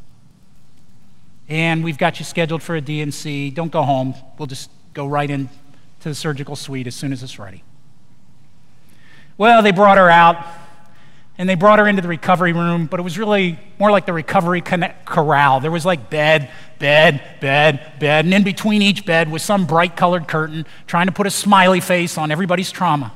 And 1.47 1.83
we've 1.83 1.97
got 1.97 2.19
you 2.19 2.25
scheduled 2.25 2.61
for 2.61 2.75
a 2.75 2.81
D&C. 2.81 3.49
Don't 3.49 3.71
go 3.71 3.81
home. 3.81 4.13
We'll 4.37 4.45
just 4.45 4.69
go 4.93 5.07
right 5.07 5.29
into 5.29 5.49
the 6.03 6.13
surgical 6.13 6.55
suite 6.55 6.85
as 6.85 6.95
soon 6.95 7.11
as 7.11 7.23
it's 7.23 7.39
ready. 7.39 7.63
Well, 9.37 9.63
they 9.63 9.71
brought 9.71 9.97
her 9.97 10.09
out 10.09 10.45
and 11.39 11.47
they 11.47 11.55
brought 11.55 11.79
her 11.79 11.87
into 11.87 12.01
the 12.01 12.07
recovery 12.07 12.51
room, 12.51 12.85
but 12.85 12.99
it 12.99 13.03
was 13.03 13.17
really 13.17 13.57
more 13.79 13.89
like 13.89 14.05
the 14.05 14.13
recovery 14.13 14.61
corral. 14.61 15.61
There 15.61 15.71
was 15.71 15.85
like 15.85 16.09
bed, 16.09 16.51
bed, 16.77 17.39
bed, 17.39 17.93
bed, 17.97 18.25
and 18.25 18.33
in 18.33 18.43
between 18.43 18.81
each 18.81 19.05
bed 19.05 19.31
was 19.31 19.41
some 19.41 19.65
bright 19.65 19.95
colored 19.95 20.27
curtain 20.27 20.65
trying 20.85 21.07
to 21.07 21.13
put 21.13 21.25
a 21.25 21.31
smiley 21.31 21.79
face 21.79 22.17
on 22.17 22.29
everybody's 22.29 22.71
trauma. 22.71 23.13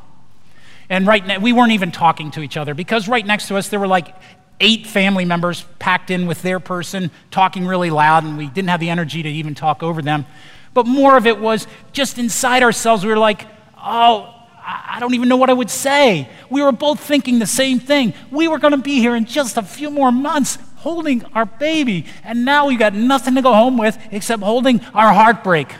And 0.93 1.07
right 1.07 1.25
now, 1.25 1.39
we 1.39 1.53
weren't 1.53 1.71
even 1.71 1.91
talking 1.91 2.29
to 2.31 2.41
each 2.41 2.55
other 2.55 2.75
because 2.75 3.07
right 3.07 3.25
next 3.25 3.47
to 3.47 3.57
us 3.57 3.69
there 3.69 3.79
were 3.79 3.87
like 3.87 4.13
eight 4.59 4.85
family 4.85 5.25
members 5.25 5.65
packed 5.79 6.11
in 6.11 6.27
with 6.27 6.43
their 6.43 6.59
person, 6.59 7.09
talking 7.31 7.65
really 7.65 7.89
loud, 7.89 8.23
and 8.23 8.37
we 8.37 8.45
didn't 8.45 8.69
have 8.69 8.79
the 8.79 8.91
energy 8.91 9.23
to 9.23 9.29
even 9.29 9.55
talk 9.55 9.81
over 9.81 10.03
them. 10.03 10.27
But 10.75 10.85
more 10.85 11.17
of 11.17 11.25
it 11.25 11.39
was 11.39 11.65
just 11.93 12.19
inside 12.19 12.61
ourselves, 12.61 13.03
we 13.03 13.09
were 13.09 13.17
like, 13.17 13.47
oh, 13.75 14.35
I 14.63 14.97
don't 14.99 15.15
even 15.15 15.29
know 15.29 15.35
what 15.35 15.49
I 15.49 15.53
would 15.53 15.71
say. 15.71 16.29
We 16.51 16.61
were 16.61 16.71
both 16.71 16.99
thinking 16.99 17.39
the 17.39 17.47
same 17.47 17.79
thing. 17.79 18.13
We 18.29 18.47
were 18.47 18.59
going 18.59 18.73
to 18.73 18.77
be 18.77 18.99
here 18.99 19.15
in 19.15 19.25
just 19.25 19.57
a 19.57 19.63
few 19.63 19.89
more 19.89 20.11
months 20.11 20.59
holding 20.75 21.25
our 21.33 21.47
baby, 21.47 22.05
and 22.23 22.45
now 22.45 22.67
we 22.67 22.75
got 22.77 22.93
nothing 22.93 23.33
to 23.33 23.41
go 23.41 23.51
home 23.55 23.79
with 23.79 23.97
except 24.11 24.43
holding 24.43 24.79
our 24.93 25.11
heartbreak. 25.11 25.73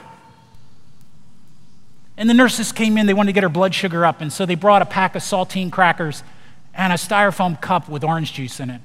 And 2.17 2.29
the 2.29 2.34
nurses 2.34 2.72
came 2.72 2.98
in, 2.98 3.05
they 3.05 3.13
wanted 3.13 3.29
to 3.29 3.34
get 3.34 3.43
her 3.43 3.50
blood 3.50 3.74
sugar 3.74 4.05
up, 4.05 4.22
and 4.22 4.32
so 4.32 4.46
they 4.46 4.55
brought 4.55 4.82
a 4.82 4.86
pack 4.86 5.15
of 5.15 5.22
saltine 5.22 5.72
crackers 5.72 6.24
and 6.74 6.94
a 6.94 6.96
styrofoam 6.96 7.59
cup 7.59 7.90
with 7.90 8.03
orange 8.03 8.33
juice 8.33 8.59
in 8.59 8.70
it. 8.70 8.81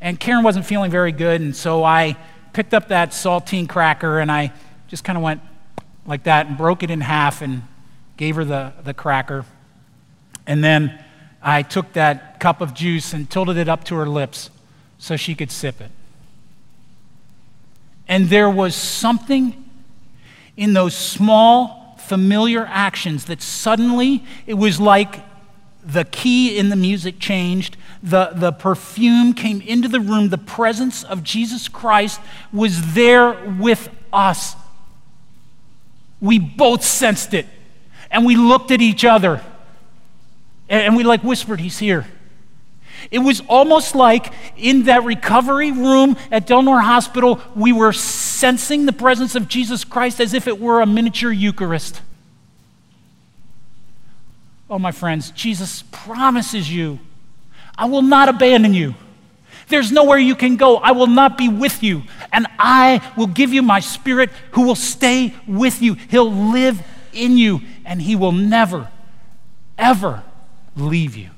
And 0.00 0.18
Karen 0.18 0.42
wasn't 0.42 0.66
feeling 0.66 0.90
very 0.90 1.12
good, 1.12 1.40
and 1.40 1.54
so 1.54 1.84
I 1.84 2.16
picked 2.52 2.72
up 2.72 2.88
that 2.88 3.10
saltine 3.10 3.68
cracker 3.68 4.20
and 4.20 4.30
I 4.30 4.52
just 4.86 5.04
kind 5.04 5.18
of 5.18 5.22
went 5.22 5.40
like 6.06 6.22
that 6.22 6.46
and 6.46 6.56
broke 6.56 6.82
it 6.82 6.90
in 6.90 7.00
half 7.00 7.42
and 7.42 7.62
gave 8.16 8.36
her 8.36 8.44
the, 8.44 8.72
the 8.84 8.94
cracker. 8.94 9.44
And 10.46 10.62
then 10.62 11.02
I 11.42 11.62
took 11.62 11.92
that 11.94 12.38
cup 12.40 12.60
of 12.60 12.74
juice 12.74 13.12
and 13.12 13.28
tilted 13.28 13.56
it 13.56 13.68
up 13.68 13.84
to 13.84 13.96
her 13.96 14.06
lips 14.06 14.50
so 14.98 15.16
she 15.16 15.34
could 15.34 15.50
sip 15.50 15.80
it. 15.80 15.90
And 18.06 18.28
there 18.28 18.48
was 18.48 18.74
something 18.74 19.68
in 20.56 20.74
those 20.74 20.94
small, 20.94 21.83
familiar 22.04 22.66
actions 22.66 23.26
that 23.26 23.42
suddenly 23.42 24.24
it 24.46 24.54
was 24.54 24.80
like 24.80 25.22
the 25.84 26.04
key 26.04 26.56
in 26.56 26.70
the 26.70 26.76
music 26.76 27.18
changed, 27.18 27.76
the, 28.02 28.30
the 28.34 28.52
perfume 28.52 29.34
came 29.34 29.60
into 29.60 29.88
the 29.88 30.00
room, 30.00 30.30
the 30.30 30.38
presence 30.38 31.04
of 31.04 31.22
Jesus 31.22 31.68
Christ 31.68 32.20
was 32.52 32.94
there 32.94 33.32
with 33.58 33.88
us. 34.12 34.56
We 36.20 36.38
both 36.38 36.82
sensed 36.82 37.34
it, 37.34 37.46
and 38.10 38.24
we 38.24 38.36
looked 38.36 38.70
at 38.70 38.80
each 38.80 39.04
other, 39.04 39.42
and 40.68 40.96
we 40.96 41.02
like 41.02 41.22
whispered, 41.22 41.60
He's 41.60 41.78
here. 41.78 42.06
It 43.10 43.18
was 43.18 43.42
almost 43.48 43.94
like 43.94 44.32
in 44.56 44.84
that 44.84 45.04
recovery 45.04 45.72
room 45.72 46.16
at 46.30 46.46
Delnor 46.46 46.82
Hospital, 46.82 47.40
we 47.54 47.72
were 47.72 47.92
sensing 48.44 48.84
the 48.84 48.92
presence 48.92 49.34
of 49.34 49.48
Jesus 49.48 49.84
Christ 49.84 50.20
as 50.20 50.34
if 50.34 50.46
it 50.46 50.60
were 50.60 50.82
a 50.82 50.86
miniature 50.86 51.32
Eucharist. 51.32 52.02
Oh, 54.68 54.78
my 54.78 54.92
friends, 54.92 55.30
Jesus 55.30 55.82
promises 55.90 56.70
you, 56.70 56.98
I 57.78 57.86
will 57.86 58.02
not 58.02 58.28
abandon 58.28 58.74
you. 58.74 58.96
There's 59.68 59.90
nowhere 59.90 60.18
you 60.18 60.34
can 60.34 60.56
go. 60.56 60.76
I 60.76 60.92
will 60.92 61.06
not 61.06 61.38
be 61.38 61.48
with 61.48 61.82
you. 61.82 62.02
And 62.34 62.46
I 62.58 63.00
will 63.16 63.28
give 63.28 63.54
you 63.54 63.62
my 63.62 63.80
spirit 63.80 64.28
who 64.50 64.66
will 64.66 64.74
stay 64.74 65.34
with 65.46 65.80
you. 65.80 65.94
He'll 65.94 66.30
live 66.30 66.86
in 67.14 67.38
you, 67.38 67.62
and 67.86 68.02
he 68.02 68.14
will 68.14 68.32
never, 68.32 68.90
ever 69.78 70.22
leave 70.76 71.16
you. 71.16 71.30